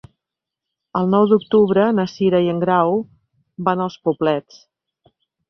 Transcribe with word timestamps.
El 1.01 1.11
nou 1.11 1.27
d'octubre 1.33 1.83
na 1.97 2.05
Cira 2.13 2.39
i 2.47 2.49
en 2.55 2.63
Grau 2.65 2.97
van 3.69 3.85
als 3.87 4.01
Poblets. 4.09 4.61